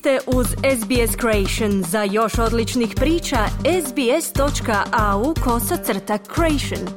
[0.00, 1.82] ste uz SBS Creation.
[1.82, 3.36] Za još odličnih priča,
[3.86, 6.88] sbs.au kosacrta creation.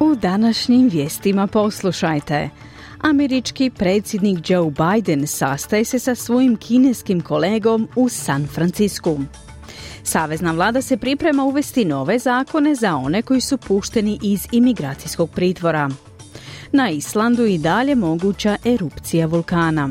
[0.00, 2.50] U današnjim vijestima poslušajte.
[3.00, 9.18] Američki predsjednik Joe Biden sastaje se sa svojim kineskim kolegom u San Francisku.
[10.06, 15.90] Savezna vlada se priprema uvesti nove zakone za one koji su pušteni iz imigracijskog pritvora.
[16.72, 19.90] Na Islandu i dalje moguća erupcija vulkana.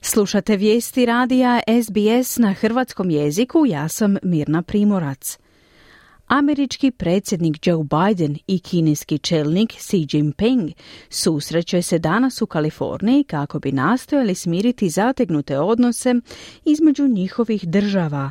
[0.00, 5.38] Slušate vijesti radija SBS na hrvatskom jeziku, ja sam Mirna Primorac.
[6.26, 10.70] Američki predsjednik Joe Biden i kineski čelnik Xi Jinping
[11.10, 16.14] susreće se danas u Kaliforniji kako bi nastojali smiriti zategnute odnose
[16.64, 18.30] između njihovih država.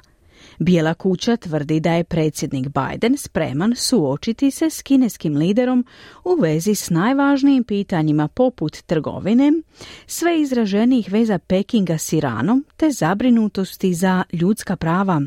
[0.60, 5.86] Bijela kuća tvrdi da je predsjednik Biden spreman suočiti se s kineskim liderom
[6.24, 9.52] u vezi s najvažnijim pitanjima poput trgovine,
[10.08, 15.22] sve izraženijih veza Pekinga s Iranom te zabrinutosti za ljudska prava.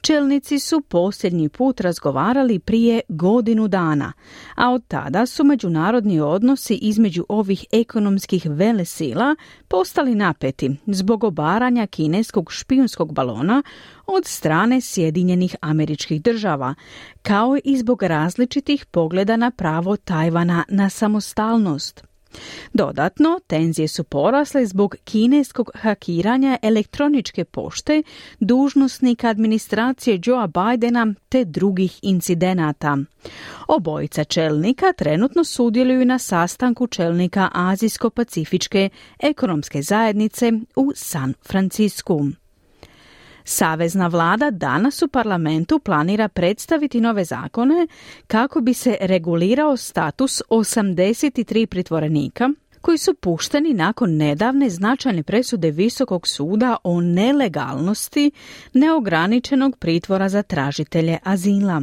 [0.00, 4.12] Čelnici su posljednji put razgovarali prije godinu dana,
[4.54, 9.36] a od tada su međunarodni odnosi između ovih ekonomskih velesila
[9.68, 13.62] postali napeti zbog obaranja kineskog špijunskog balona
[14.06, 16.74] od strane Sjedinjenih američkih država,
[17.22, 22.15] kao i zbog različitih pogleda na pravo Tajvana na samostalnost.
[22.72, 28.02] Dodatno, tenzije su porasle zbog kineskog hakiranja elektroničke pošte
[28.40, 32.98] dužnosnika administracije Joea Bidena te drugih incidenata.
[33.68, 42.20] Obojica čelnika trenutno sudjeluju na sastanku čelnika Azijsko-Pacifičke ekonomske zajednice u San Francisku.
[43.48, 47.86] Savezna vlada danas u parlamentu planira predstaviti nove zakone
[48.26, 56.28] kako bi se regulirao status 83 pritvorenika koji su pušteni nakon nedavne značajne presude Visokog
[56.28, 58.30] suda o nelegalnosti
[58.72, 61.82] neograničenog pritvora za tražitelje azila.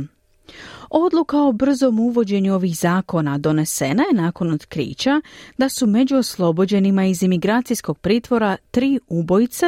[0.89, 5.21] Odluka o brzom uvođenju ovih zakona donesena je nakon otkrića
[5.57, 9.65] da su među oslobođenima iz imigracijskog pritvora tri ubojice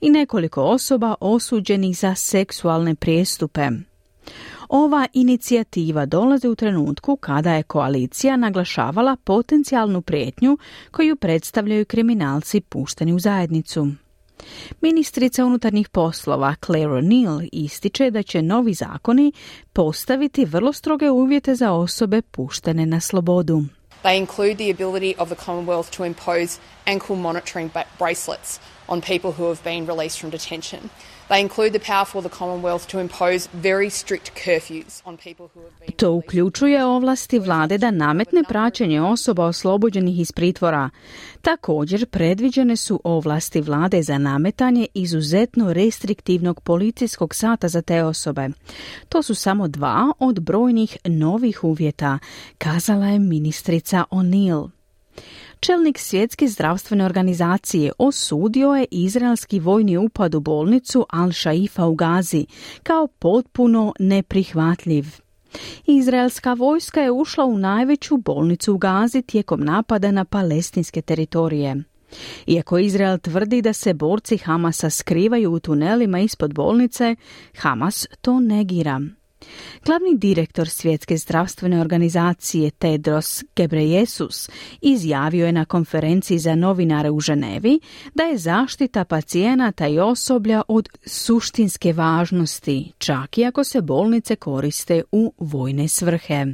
[0.00, 3.68] i nekoliko osoba osuđenih za seksualne prijestupe.
[4.68, 10.58] Ova inicijativa dolazi u trenutku kada je koalicija naglašavala potencijalnu prijetnju
[10.90, 13.88] koju predstavljaju kriminalci pušteni u zajednicu.
[14.80, 19.32] Ministrica unutarnjih poslova Claire O'Neill ističe da će novi zakoni
[19.72, 23.62] postaviti vrlo stroge uvjete za osobe puštene na slobodu.
[24.02, 28.60] They include the ability of the Commonwealth to impose ankle monitoring bracelets
[28.92, 30.80] on people who have been released from detention.
[35.96, 40.90] To uključuje ovlasti vlade da nametne praćenje osoba oslobođenih iz pritvora.
[41.42, 48.48] Također predviđene su ovlasti vlade za nametanje izuzetno restriktivnog policijskog sata za te osobe.
[49.08, 52.18] To su samo dva od brojnih novih uvjeta,
[52.58, 54.70] kazala je ministrica O'Neill.
[55.66, 62.46] Čelnik svjetske zdravstvene organizacije osudio je izraelski vojni upad u bolnicu Al-Shaifa u Gazi
[62.82, 65.04] kao potpuno neprihvatljiv.
[65.86, 71.82] Izraelska vojska je ušla u najveću bolnicu u Gazi tijekom napada na palestinske teritorije.
[72.46, 77.16] Iako Izrael tvrdi da se borci Hamasa skrivaju u tunelima ispod bolnice,
[77.56, 79.00] Hamas to negira.
[79.84, 87.80] Glavni direktor Svjetske zdravstvene organizacije Tedros Gebreyesus izjavio je na konferenciji za novinare u Ženevi
[88.14, 95.02] da je zaštita pacijenata i osoblja od suštinske važnosti, čak i ako se bolnice koriste
[95.12, 96.46] u vojne svrhe.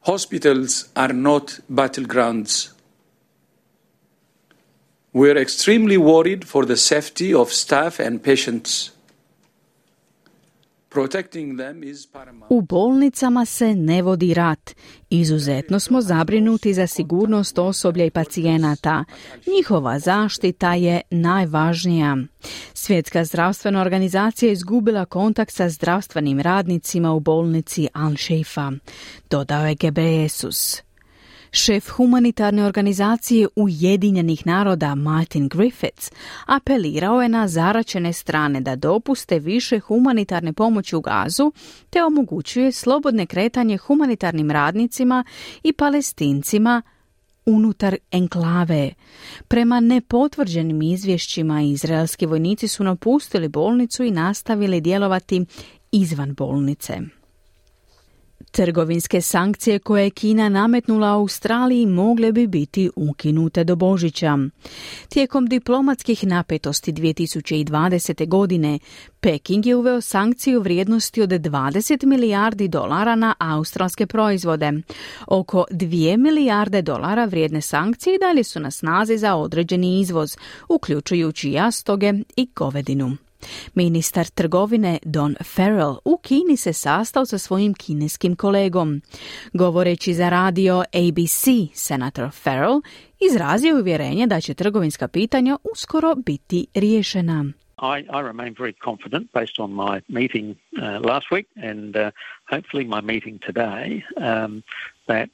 [0.00, 2.68] Hospitals are not battlegrounds.
[5.12, 8.97] We are extremely worried for the safety of staff and patients.
[12.48, 14.74] U bolnicama se ne vodi rat.
[15.10, 19.04] Izuzetno smo zabrinuti za sigurnost osoblja i pacijenata.
[19.56, 22.16] Njihova zaštita je najvažnija.
[22.74, 28.78] Svjetska zdravstvena organizacija izgubila kontakt sa zdravstvenim radnicima u bolnici Al-Sheifa,
[29.30, 30.87] dodao je Gebreyesus.
[31.50, 36.10] Šef humanitarne organizacije Ujedinjenih naroda Martin Griffiths
[36.46, 41.52] apelirao je na zaračene strane da dopuste više humanitarne pomoći u gazu
[41.90, 45.24] te omogućuje slobodne kretanje humanitarnim radnicima
[45.62, 46.82] i palestincima
[47.46, 48.90] unutar enklave.
[49.48, 55.44] Prema nepotvrđenim izvješćima izraelski vojnici su napustili bolnicu i nastavili djelovati
[55.92, 56.98] izvan bolnice.
[58.50, 64.38] Trgovinske sankcije koje je Kina nametnula Australiji mogle bi biti ukinute do Božića.
[65.08, 68.28] Tijekom diplomatskih napetosti 2020.
[68.28, 68.78] godine
[69.20, 74.72] Peking je uveo sankciju vrijednosti od 20 milijardi dolara na australske proizvode.
[75.26, 80.36] Oko 2 milijarde dolara vrijedne sankcije dalje su na snazi za određeni izvoz,
[80.68, 83.16] uključujući jastoge i govedinu.
[83.74, 89.00] Ministar trgovine Don Farrell u Kini se sastao sa svojim kineskim kolegom.
[89.52, 92.80] Govoreći za radio ABC, senator Farrell
[93.30, 97.44] izrazio uvjerenje da će trgovinska pitanja uskoro biti riješena.
[97.82, 102.10] I, I remain very confident based on my meeting uh, last week and uh,
[102.50, 104.62] hopefully my meeting today um,
[105.06, 105.28] that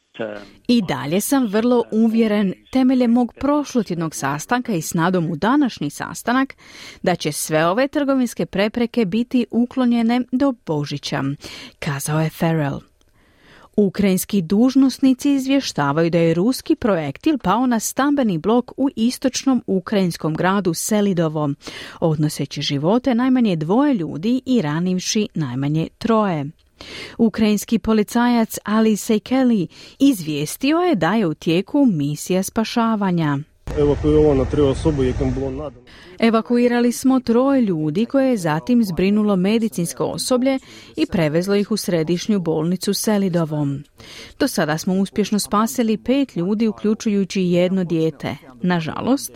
[0.69, 6.56] i dalje sam vrlo uvjeren temeljem mog prošlotjednog sastanka i s nadom u današnji sastanak
[7.02, 11.22] da će sve ove trgovinske prepreke biti uklonjene do Božića,
[11.78, 12.81] kazao je Farrell.
[13.76, 20.75] Ukrajinski dužnosnici izvještavaju da je ruski projektil pao na stambeni blok u istočnom ukrajinskom gradu
[20.75, 21.50] Selidovo,
[22.00, 26.44] odnoseći živote najmanje dvoje ljudi i ranivši najmanje troje.
[27.19, 29.69] Ukrajinski policajac Ali Sejkeli
[29.99, 33.38] izvijestio je da je u tijeku misija spašavanja.
[36.19, 40.58] Evakuirali smo troje ljudi koje je zatim zbrinulo medicinsko osoblje
[40.96, 43.84] i prevezlo ih u središnju bolnicu Selidovom.
[44.38, 48.37] Do sada smo uspješno spasili pet ljudi uključujući jedno dijete.
[48.62, 49.32] Nažalost,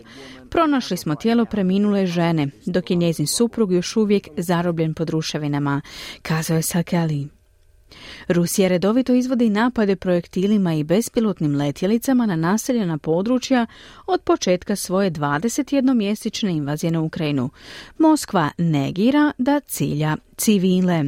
[0.49, 5.81] pronašli smo tijelo preminule žene, dok je njezin suprug još uvijek zarobljen pod ruševinama,
[6.21, 7.38] kazao je Sakeli.
[8.27, 13.65] Rusija redovito izvodi napade projektilima i bespilotnim letjelicama na naseljena područja
[14.07, 17.49] od početka svoje 21-mjesečne invazije na Ukrajinu.
[17.97, 21.03] Moskva negira da cilja civile.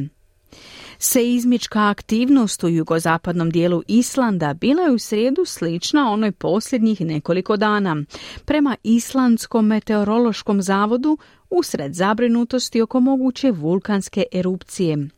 [0.98, 7.96] Seizmička aktivnost u jugozapadnom dijelu Islanda bila je u srijedu slična onoj posljednjih nekoliko dana.
[8.44, 11.18] Prema Islandskom meteorološkom zavodu
[11.50, 15.08] usred zabrinutosti oko moguće vulkanske erupcije.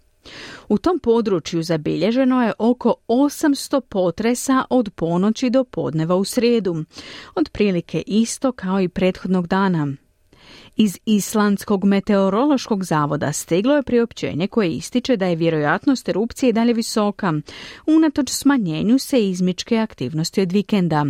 [0.68, 6.84] U tom području zabilježeno je oko 800 potresa od ponoći do podneva u srijedu,
[7.34, 9.94] otprilike isto kao i prethodnog dana.
[10.76, 17.32] Iz Islandskog meteorološkog zavoda stiglo je priopćenje koje ističe da je vjerojatnost erupcije dalje visoka,
[17.86, 21.06] unatoč smanjenju seizmičke aktivnosti od vikenda.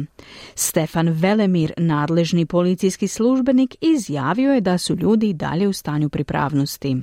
[0.54, 6.96] Stefan Velemir, nadležni policijski službenik, izjavio je da su ljudi dalje u stanju pripravnosti.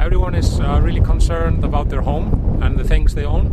[0.00, 2.28] Everyone is uh, really concerned about their home
[2.62, 3.44] and the things they own.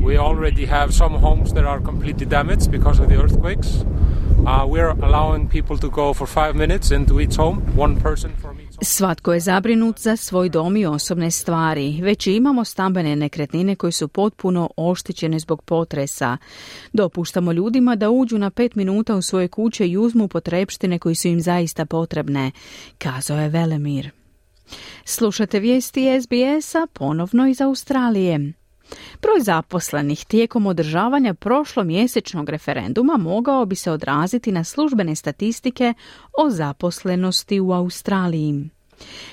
[0.00, 3.68] We already have some homes that are completely damaged because of the earthquakes.
[4.46, 8.58] Uh, we're allowing people to go for five minutes into each home, one person from.
[8.82, 12.00] Svatko je zabrinut za svoj dom i osobne stvari.
[12.02, 16.36] Već imamo stambene nekretnine koje su potpuno oštećene zbog potresa.
[16.92, 21.28] Dopuštamo ljudima da uđu na pet minuta u svoje kuće i uzmu potrepštine koji su
[21.28, 22.50] im zaista potrebne,
[22.98, 24.17] kazao je Velemir.
[25.04, 28.52] Slušate vijesti SBS-a ponovno iz Australije.
[29.22, 35.94] Broj zaposlenih tijekom održavanja prošlomjesečnog referenduma mogao bi se odraziti na službene statistike
[36.38, 38.70] o zaposlenosti u Australiji.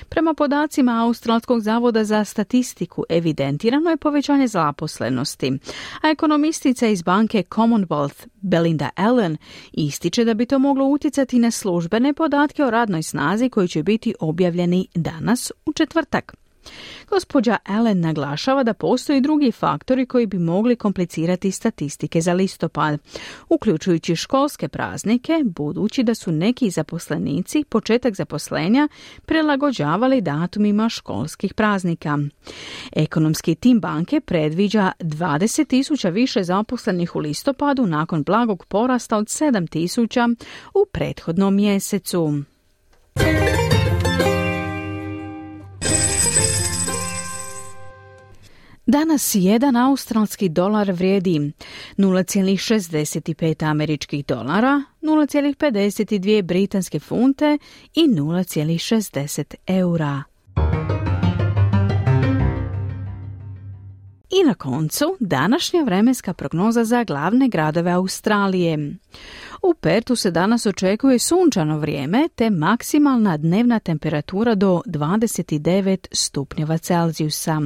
[0.08, 5.58] Prema podacima Australskog zavoda za statistiku evidentirano je povećanje zaposlenosti,
[6.02, 9.36] a ekonomistica iz banke Commonwealth Belinda Allen
[9.72, 14.14] ističe da bi to moglo utjecati na službene podatke o radnoj snazi koji će biti
[14.20, 16.45] objavljeni danas u četvrtak.
[17.08, 23.00] Gospođa Allen naglašava da postoji drugi faktori koji bi mogli komplicirati statistike za listopad,
[23.48, 28.88] uključujući školske praznike, budući da su neki zaposlenici početak zaposlenja
[29.26, 32.18] prilagođavali datumima školskih praznika.
[32.92, 40.36] Ekonomski tim banke predviđa 20.000 više zaposlenih u listopadu nakon blagog porasta od 7.000
[40.74, 42.42] u prethodnom mjesecu.
[48.88, 51.52] Danas jedan australski dolar vrijedi
[51.96, 57.58] 0,65 američkih dolara, 0,52 britanske funte
[57.94, 60.22] i 0,60 eura.
[64.30, 68.94] I na koncu današnja vremenska prognoza za glavne gradove Australije.
[69.62, 77.60] U Pertu se danas očekuje sunčano vrijeme te maksimalna dnevna temperatura do 29 stupnjeva Celzijusa.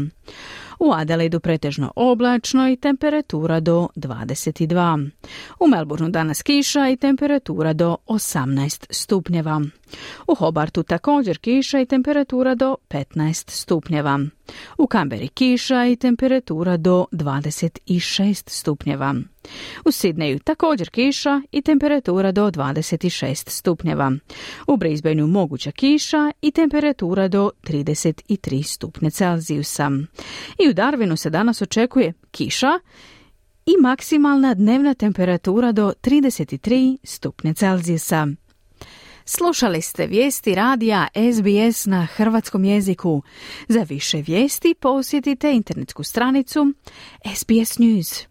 [0.80, 5.10] U Adelaidu pretežno oblačno i temperatura do 22.
[5.60, 9.60] U Melbourneu danas kiša i temperatura do 18 stupnjeva.
[10.26, 14.20] U Hobartu također kiša i temperatura do 15 stupnjeva.
[14.78, 19.14] U Kamberi kiša i temperatura do 26 stupnjeva.
[19.84, 24.12] U Sidneju također kiša i temperatura do 26 stupnjeva.
[24.66, 29.90] U Brisbaneu moguća kiša i temperatura do 33 stupnje Celzijusa.
[30.58, 32.80] I u Darwinu se danas očekuje kiša
[33.66, 38.26] i maksimalna dnevna temperatura do 33 stupnje Celzijusa.
[39.24, 43.22] Slušali ste vijesti radija SBS na hrvatskom jeziku.
[43.68, 46.74] Za više vijesti posjetite internetsku stranicu
[47.34, 48.30] SBS News.